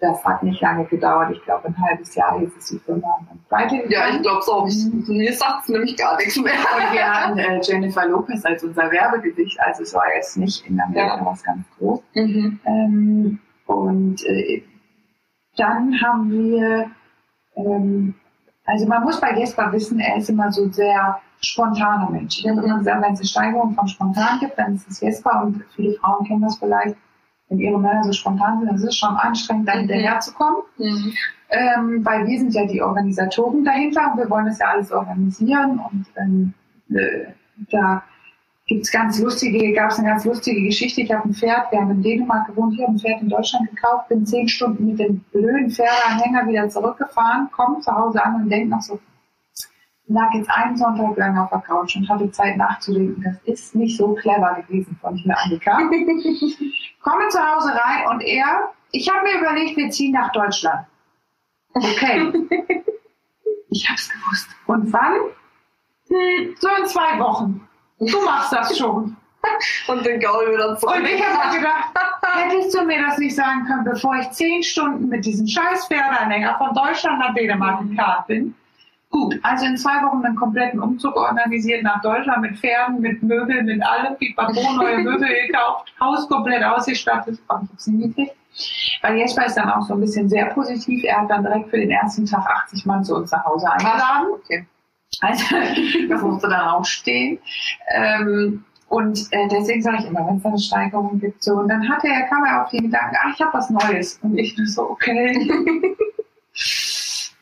[0.00, 1.30] Das hat nicht lange gedauert.
[1.32, 3.84] Ich glaube, ein halbes Jahr jetzt ist die Firma pleite.
[3.88, 4.66] Ja, ich glaube so.
[4.66, 5.04] Mhm.
[5.06, 6.52] Mir sagt es nämlich gar nichts mehr.
[6.52, 9.58] Und wir hatten äh, Jennifer Lopez als unser Werbegesicht.
[9.60, 11.24] Also es war jetzt nicht in Amerika ja.
[11.24, 12.02] was ganz groß.
[12.14, 12.60] Mhm.
[12.66, 14.62] Ähm, und äh,
[15.56, 16.90] dann haben wir,
[17.56, 18.14] ähm,
[18.64, 22.38] also man muss bei Jesper wissen, er ist immer so sehr spontaner Mensch.
[22.38, 25.42] Ich habe immer gesagt, wenn es eine Steigerung von spontan gibt, dann ist es Jesper
[25.44, 26.96] und viele Frauen kennen das vielleicht,
[27.48, 29.80] wenn ihre Männer so spontan sind, dann ist es schon anstrengend, da mhm.
[29.80, 30.62] hinterher zu kommen.
[30.78, 31.12] Mhm.
[31.50, 35.78] Ähm, weil wir sind ja die Organisatoren dahinter und wir wollen das ja alles organisieren
[35.78, 36.54] und ähm,
[36.88, 37.26] äh,
[37.70, 38.02] da
[38.66, 41.02] gibt's ganz lustige, gab es eine ganz lustige Geschichte.
[41.02, 43.68] Ich habe ein Pferd, wir haben in Dänemark gewohnt, ich habe ein Pferd in Deutschland
[43.70, 48.50] gekauft, bin zehn Stunden mit dem blöden Pferdeanhänger wieder zurückgefahren, komme zu Hause an und
[48.50, 48.98] denke noch so,
[50.06, 53.22] lag jetzt einen Sonntag lang auf der Couch und hatte Zeit nachzudenken.
[53.22, 55.78] Das ist nicht so clever gewesen von hier, Annika.
[57.02, 60.86] Komme zu Hause rein und er, ich habe mir überlegt, wir ziehen nach Deutschland.
[61.74, 62.32] Okay.
[63.70, 64.48] ich hab's gewusst.
[64.66, 65.14] Und wann?
[66.08, 67.66] Hm, so in zwei Wochen.
[67.98, 69.16] Du machst das schon.
[69.88, 70.96] Und den Gaul wieder zurück.
[70.96, 71.90] Und ich habe mir gedacht,
[72.34, 76.56] hättest du mir das nicht sagen können, bevor ich zehn Stunden mit diesem scheiß Pferdeanhänger
[76.58, 78.54] von Deutschland nach Dänemark gekarrt bin?
[79.10, 83.66] Gut, also in zwei Wochen einen kompletten Umzug organisiert nach Deutschland mit Pferden, mit Möbeln,
[83.66, 88.34] mit allem, Baron neue Möbel gekauft, Haus komplett ausgestattet, aber ich hab's hingekriegt.
[89.02, 91.04] Weil Jesper ist dann auch so ein bisschen sehr positiv.
[91.04, 94.26] Er hat dann direkt für den ersten Tag 80 Mann zu uns nach Hause eingeladen.
[94.32, 94.66] Okay.
[95.20, 95.44] Also
[96.08, 97.38] das musste dann auch stehen.
[97.88, 101.54] Ähm, und äh, deswegen sage ich immer, wenn es eine Steigerung gibt, so.
[101.54, 104.18] Und dann hatte er, kam er auf den Gedanken, ach, ich habe was Neues.
[104.22, 105.34] Und ich so, okay.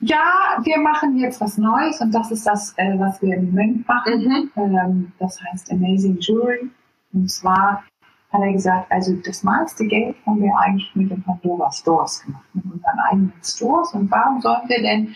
[0.01, 3.87] ja, wir machen jetzt was Neues und das ist das, äh, was wir im Moment
[3.87, 4.25] machen.
[4.25, 4.51] Mhm.
[4.57, 6.71] Ähm, das heißt Amazing Jewelry.
[7.13, 7.85] Und zwar
[8.33, 12.45] hat er gesagt, also das meiste Geld haben wir eigentlich mit den Pandora Stores gemacht,
[12.55, 13.93] mit unseren eigenen Stores.
[13.93, 15.15] Und warum sollen wir denn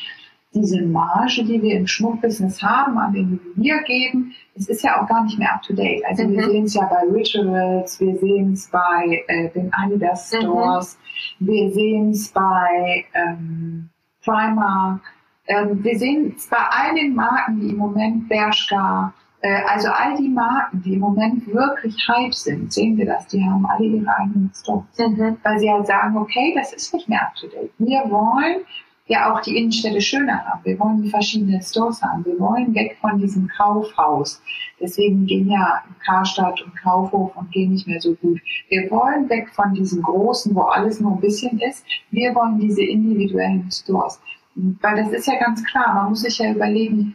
[0.54, 5.08] diese Marge, die wir im Schmuckbusiness haben, an den wir geben, es ist ja auch
[5.08, 6.02] gar nicht mehr up to date.
[6.06, 6.32] Also mhm.
[6.32, 10.36] wir sehen es ja bei Rituals, wir sehen es bei äh, den Adidas mhm.
[10.38, 10.98] Stores,
[11.38, 11.46] mhm.
[11.46, 13.90] wir sehen es bei ähm,
[14.24, 15.00] Primark,
[15.46, 20.16] ähm, wir sehen es bei all den Marken, die im Moment Bershka, äh, also all
[20.16, 24.16] die Marken, die im Moment wirklich Hype sind, sehen wir das, die haben alle ihre
[24.16, 24.86] eigenen Stores.
[24.98, 25.36] Mhm.
[25.42, 27.70] Weil sie halt sagen, okay, das ist nicht mehr up to date.
[27.78, 28.62] Wir wollen
[29.06, 30.60] ja auch die Innenstädte schöner haben.
[30.64, 32.24] Wir wollen die verschiedenen Stores haben.
[32.24, 34.42] Wir wollen weg von diesem Kaufhaus.
[34.80, 38.40] Deswegen gehen ja Karstadt und Kaufhof und gehen nicht mehr so gut.
[38.68, 41.84] Wir wollen weg von diesem großen, wo alles nur ein bisschen ist.
[42.10, 44.20] Wir wollen diese individuellen Stores.
[44.54, 45.94] Weil das ist ja ganz klar.
[45.94, 47.14] Man muss sich ja überlegen,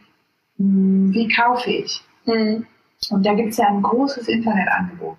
[0.58, 2.02] hm, wie kaufe ich?
[2.26, 2.66] Hm.
[3.10, 5.18] Und da gibt es ja ein großes Internetangebot.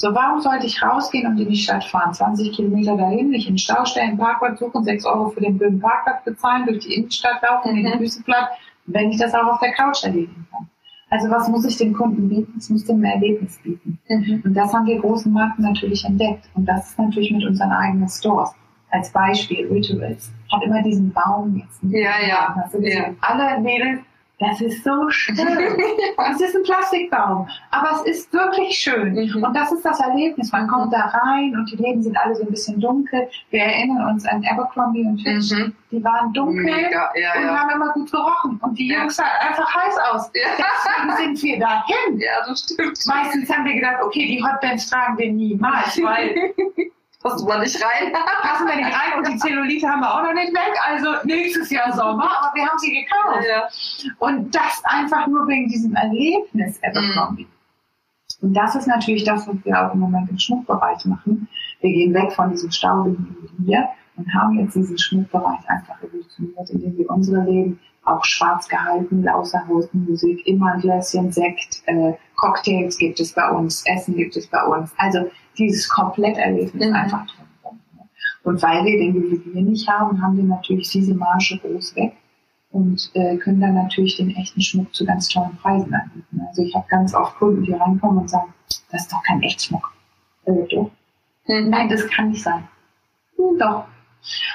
[0.00, 2.14] So, warum sollte ich rausgehen und in die Stadt fahren?
[2.14, 6.22] 20 Kilometer dahin, mich in Stau stellen, Parkplatz suchen, 6 Euro für den blöden Parkplatz
[6.24, 7.78] bezahlen, durch die Innenstadt laufen, mhm.
[7.78, 8.50] in den Füße platt,
[8.86, 10.68] wenn ich das auch auf der Couch erledigen kann.
[11.10, 12.54] Also was muss ich dem Kunden bieten?
[12.58, 13.98] Es muss dem ein Erlebnis bieten.
[14.08, 14.42] Mhm.
[14.44, 16.48] Und das haben wir großen Marken natürlich entdeckt.
[16.54, 18.54] Und das ist natürlich mit unseren eigenen Stores.
[18.90, 21.80] Als Beispiel, Rituals hat immer diesen Baum jetzt.
[21.82, 22.56] Ja, ja.
[22.62, 23.10] Also ja.
[23.20, 24.00] Alle Mädels
[24.38, 25.36] das ist so schön.
[25.36, 29.14] es ist ein Plastikbaum, aber es ist wirklich schön.
[29.14, 29.42] Mhm.
[29.42, 30.52] Und das ist das Erlebnis.
[30.52, 33.28] Man kommt da rein und die Läden sind alle so ein bisschen dunkel.
[33.50, 35.50] Wir erinnern uns an Abercrombie und Fitch.
[35.50, 35.74] Mhm.
[35.90, 37.56] Die waren dunkel Mega, ja, und ja.
[37.56, 38.60] haben immer gut gerochen.
[38.62, 40.30] Und die Jungs sahen einfach heiß aus.
[40.32, 42.18] Deswegen sind wir dahin.
[42.18, 42.98] Ja, das stimmt.
[43.06, 46.54] Meistens haben wir gedacht, okay, die Hotbands tragen wir niemals, weil
[47.22, 48.12] Passen wir nicht rein.
[48.42, 50.74] Passen wir nicht rein und die Zellulite haben wir auch noch nicht weg.
[50.86, 53.44] Also nächstes Jahr Sommer, aber wir haben sie gekauft.
[53.48, 53.68] Ja.
[54.18, 57.44] Und das einfach nur wegen diesem Erlebnis Abercrombie.
[57.44, 57.58] Mhm.
[58.40, 61.48] Und das ist natürlich das, was wir auch im Moment im Schmuckbereich machen.
[61.80, 66.98] Wir gehen weg von diesem staubigen hier und haben jetzt diesen Schmuckbereich einfach evolutioniert, indem
[66.98, 73.20] wir unsere Leben auch schwarz gehalten, außer Musik, immer ein Gläschen Sekt, äh, Cocktails gibt
[73.20, 74.92] es bei uns, Essen gibt es bei uns.
[74.96, 76.94] Also dieses Kompletterlebnis mhm.
[76.94, 77.46] einfach drin.
[78.44, 82.14] Und weil wir den Juwelier nicht haben, haben wir natürlich diese Marge groß weg
[82.70, 86.40] und äh, können dann natürlich den echten Schmuck zu ganz tollen Preisen anbieten.
[86.48, 88.54] Also ich habe ganz oft Kunden, die reinkommen und sagen,
[88.90, 89.92] das ist doch kein Echtschmuck.
[90.44, 90.90] Äh, doch.
[91.46, 91.70] Mhm.
[91.70, 92.66] Nein, das kann nicht sein.
[93.36, 93.84] Hm, doch.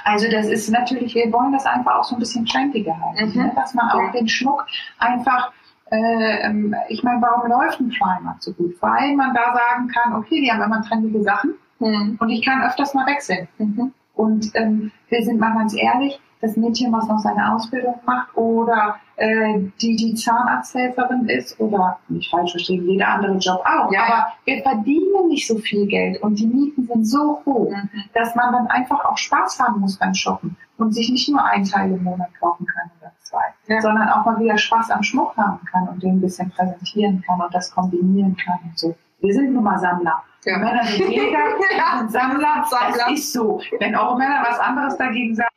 [0.03, 3.45] Also das ist natürlich, wir wollen das einfach auch so ein bisschen trendiger halten, mhm.
[3.45, 3.51] ne?
[3.55, 4.65] dass man auch den Schmuck
[4.99, 5.51] einfach
[5.91, 8.75] ich meine, warum läuft ein Primark so gut?
[8.81, 12.17] Weil man da sagen kann, okay, die haben immer trendige Sachen mhm.
[12.19, 13.47] und ich kann öfters mal wechseln.
[13.57, 13.93] Mhm.
[14.15, 18.97] Und ähm, wir sind mal ganz ehrlich, das Mädchen, was noch seine Ausbildung macht oder
[19.15, 23.91] äh, die die Zahnarzthelferin ist oder nicht falsch verstehen, jeder andere Job auch.
[23.93, 27.89] Ja, aber wir verdienen nicht so viel Geld und die Mieten sind so hoch, mhm.
[28.13, 31.63] dass man dann einfach auch Spaß haben muss beim Shoppen und sich nicht nur ein
[31.63, 32.91] Teil im Monat kaufen kann
[33.33, 33.81] zwei, ja.
[33.81, 37.41] sondern auch mal wieder Spaß am Schmuck haben kann und den ein bisschen präsentieren kann
[37.41, 38.95] und das kombinieren kann und so.
[39.19, 40.21] Wir sind nun mal Sammler.
[40.45, 40.57] Ja.
[40.57, 41.39] Männer sind Jäger,
[41.77, 41.99] ja.
[41.99, 42.65] sind Sammler.
[42.69, 42.97] Sammler.
[42.97, 43.61] Das ist so.
[43.79, 45.49] Wenn eure Männer was anderes dagegen sagen,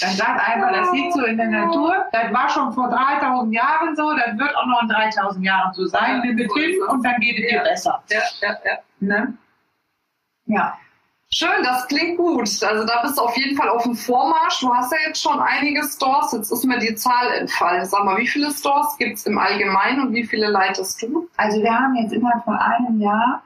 [0.00, 2.06] dann sagt einfach, das liegt so in der Natur.
[2.12, 5.86] Das war schon vor 3000 Jahren so, das wird auch noch in 3000 Jahren so
[5.86, 6.22] sein.
[6.24, 8.02] Ja, so hin und dann geht es dir besser.
[8.10, 8.78] Ja, ja, ja.
[9.00, 9.34] Ne?
[10.46, 10.78] Ja.
[11.30, 12.48] Schön, das klingt gut.
[12.62, 14.60] Also da bist du auf jeden Fall auf dem Vormarsch.
[14.60, 16.32] Du hast ja jetzt schon einige Stores.
[16.32, 17.84] Jetzt ist mir die Zahl entfallen.
[17.84, 21.28] Sag mal, wie viele Stores gibt es im Allgemeinen und wie viele leitest du?
[21.36, 23.42] Also wir haben jetzt innerhalb von einem Jahr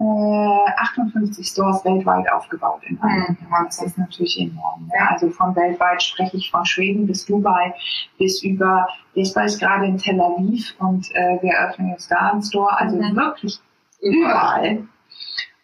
[0.00, 3.50] äh, 58 Stores weltweit aufgebaut in einem mhm.
[3.50, 3.64] Jahr.
[3.66, 4.90] Das ist natürlich enorm.
[4.94, 5.08] Ja.
[5.10, 7.74] Also von weltweit spreche ich von Schweden bis Dubai
[8.18, 12.30] bis über, jetzt war ich gerade in Tel Aviv und äh, wir öffnen jetzt da
[12.30, 12.74] einen Store.
[12.78, 13.14] Also mhm.
[13.14, 13.60] wirklich
[14.00, 14.88] überall.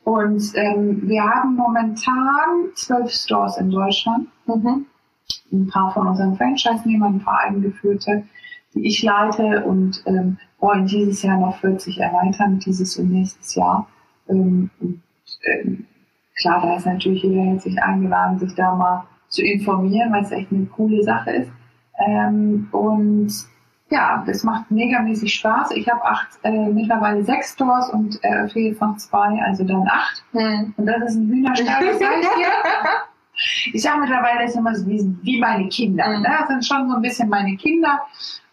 [0.07, 4.29] Und ähm, wir haben momentan zwölf Stores in Deutschland.
[4.47, 4.87] Mhm.
[5.51, 8.23] Ein paar von unseren Franchise-Nehmern, ein paar eingeführte,
[8.73, 13.89] die ich leite und ähm, wollen dieses Jahr noch 40 erweitern, dieses und nächstes Jahr.
[14.29, 15.03] Ähm, und,
[15.45, 15.87] ähm,
[16.41, 20.53] klar, da ist natürlich jeder herzlich eingeladen, sich da mal zu informieren, weil es echt
[20.53, 21.51] eine coole Sache ist.
[21.99, 23.33] Ähm, und
[23.91, 25.71] ja, das macht megamäßig Spaß.
[25.73, 30.25] Ich habe acht, äh, mittlerweile sechs Stores und äh, fehlt noch zwei, also dann acht.
[30.33, 30.75] Hm.
[30.77, 31.87] Und das ist ein sage
[33.73, 36.09] ich sage mittlerweile, das ist immer so wie, wie meine Kinder.
[36.09, 36.23] Mhm.
[36.23, 36.37] Ne?
[36.39, 38.01] Das sind schon so ein bisschen meine Kinder.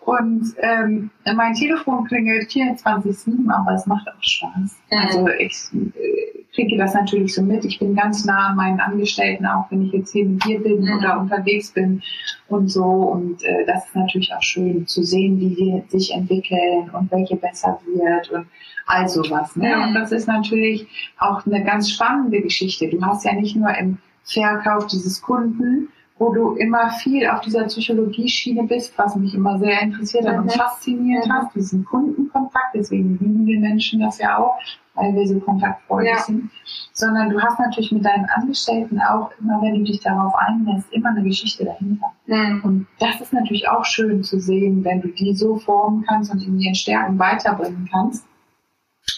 [0.06, 4.78] Und ähm, mein Telefon klingelt 24-7, aber es macht auch Spaß.
[4.92, 4.98] Mhm.
[4.98, 7.64] Also ich äh, kriege das natürlich so mit.
[7.64, 10.82] Ich bin ganz nah an meinen Angestellten, auch wenn ich jetzt hier mit dir bin
[10.82, 10.98] mhm.
[10.98, 12.02] oder unterwegs bin
[12.50, 12.84] und so.
[12.84, 17.38] Und äh, das ist natürlich auch schön zu sehen, wie die sich entwickeln und welche
[17.38, 18.46] besser wird und
[18.86, 19.56] all sowas.
[19.56, 19.74] Ne?
[19.74, 19.84] Mhm.
[19.84, 20.86] Und das ist natürlich
[21.18, 22.90] auch eine ganz spannende Geschichte.
[22.90, 25.88] Du hast ja nicht nur im Verkauf dieses Kunden,
[26.24, 30.44] wo du immer viel auf dieser Psychologie-Schiene bist, was mich immer sehr interessiert hat mhm.
[30.44, 31.34] und fasziniert mhm.
[31.34, 32.74] hat, diesen Kundenkontakt.
[32.74, 34.58] Deswegen lieben wir Menschen das ja auch,
[34.96, 36.20] weil wir so kontaktfreudig ja.
[36.20, 36.50] sind.
[36.94, 41.10] Sondern du hast natürlich mit deinen Angestellten auch immer, wenn du dich darauf einlässt, immer
[41.10, 42.08] eine Geschichte dahinter.
[42.28, 42.62] Mhm.
[42.64, 46.46] Und das ist natürlich auch schön zu sehen, wenn du die so formen kannst und
[46.46, 48.26] in ihren Stärken weiterbringen kannst,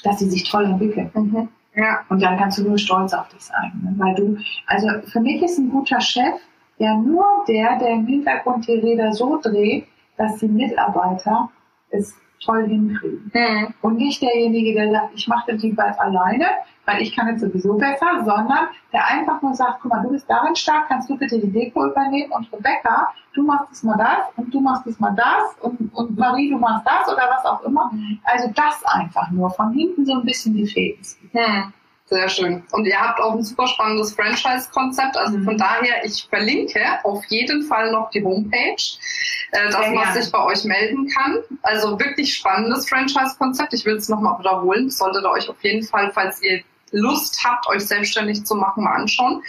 [0.03, 1.11] dass sie sich toll entwickeln.
[1.13, 1.49] Mhm.
[1.75, 1.99] Ja.
[2.09, 3.71] Und dann kannst du nur stolz auf dich sein.
[3.83, 3.93] Ne?
[3.97, 6.35] Weil du, also für mich ist ein guter Chef,
[6.77, 11.49] ja nur der, der im Hintergrund die Räder so dreht, dass die Mitarbeiter
[11.89, 13.31] es toll hinkriegen.
[13.33, 13.73] Mhm.
[13.81, 16.45] Und nicht derjenige, der sagt, ich mache das lieber alleine,
[16.85, 20.29] weil ich kann es sowieso besser, sondern der einfach nur sagt, guck mal, du bist
[20.29, 24.27] darin stark, kannst du bitte die Deko übernehmen und Rebecca, du machst es mal das
[24.38, 27.63] und du machst es mal das und, und Marie, du machst das oder was auch
[27.63, 27.91] immer.
[27.91, 28.19] Mhm.
[28.23, 31.05] Also das einfach nur von hinten so ein bisschen die Fäden.
[31.33, 31.73] Mhm.
[32.07, 32.63] Sehr schön.
[32.71, 35.17] Und ihr habt auch ein super spannendes Franchise-Konzept.
[35.17, 35.57] Also von mhm.
[35.57, 38.75] daher, ich verlinke auf jeden Fall noch die Homepage,
[39.51, 41.39] äh, dass man sich bei euch melden kann.
[41.63, 43.73] Also wirklich spannendes Franchise-Konzept.
[43.73, 44.91] Ich will es nochmal wiederholen.
[44.91, 49.01] solltet ihr euch auf jeden Fall, falls ihr Lust habt, euch selbstständig zu machen, mal
[49.01, 49.41] anschauen.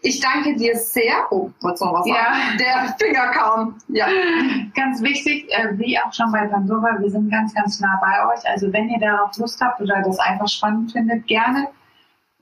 [0.00, 1.26] Ich danke dir sehr.
[1.30, 2.16] Oh, wolltest du noch was sagen?
[2.16, 2.56] Ja.
[2.58, 3.78] Der Finger kam.
[3.88, 4.08] Ja.
[4.74, 8.44] Ganz wichtig, äh, wie auch schon bei Pandora, wir sind ganz, ganz nah bei euch.
[8.48, 11.68] Also wenn ihr darauf Lust habt oder das einfach spannend findet, gerne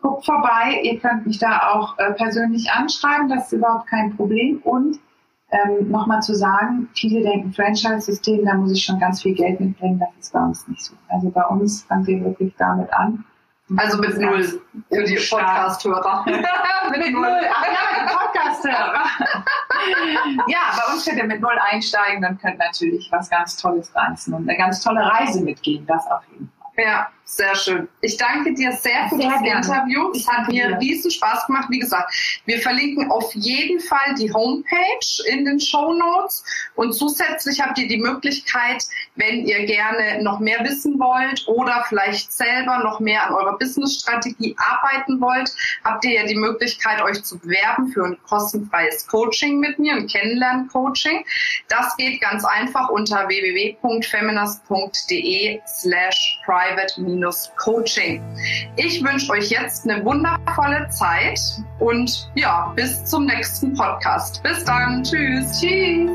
[0.01, 0.81] guckt vorbei.
[0.83, 4.61] Ihr könnt mich da auch äh, persönlich anschreiben, das ist überhaupt kein Problem.
[4.65, 4.99] Und
[5.51, 9.99] ähm, nochmal zu sagen, viele denken Franchise-System, da muss ich schon ganz viel Geld mitbringen.
[9.99, 10.95] Das ist bei uns nicht so.
[11.09, 13.25] Also bei uns fangen wir wirklich damit an.
[13.77, 16.25] Also mit null für die Podcast-Hörer.
[16.91, 17.41] mit null.
[17.53, 19.05] Ach ja, die Podcast-Hörer.
[20.49, 24.35] ja, bei uns könnt ihr mit null einsteigen und könnt natürlich was ganz Tolles reißen
[24.35, 25.87] und eine ganz tolle Reise mitgehen.
[25.87, 26.85] Das auf jeden Fall.
[26.85, 27.89] Ja, sehr schön.
[28.01, 29.65] Ich danke dir sehr für sehr das gerne.
[29.65, 30.11] Interview.
[30.15, 31.69] Es hat mir riesen Spaß gemacht.
[31.71, 32.13] Wie gesagt,
[32.45, 36.43] wir verlinken auf jeden Fall die Homepage in den Show Notes
[36.75, 42.33] und zusätzlich habt ihr die Möglichkeit, wenn ihr gerne noch mehr wissen wollt oder vielleicht
[42.33, 45.55] selber noch mehr an eurer Businessstrategie arbeiten wollt,
[45.85, 50.09] habt ihr ja die Möglichkeit, euch zu bewerben für ein kostenfreies Coaching mit mir, ein
[50.09, 51.25] Kennenlern-Coaching.
[51.69, 56.41] Das geht ganz einfach unter www.feminist.de slash
[57.21, 58.23] private-coaching.
[58.77, 61.41] Ich wünsche euch jetzt eine wundervolle Zeit
[61.79, 64.43] und ja, bis zum nächsten Podcast.
[64.43, 65.03] Bis dann.
[65.03, 65.61] Tschüss.
[65.61, 66.11] Tschüss.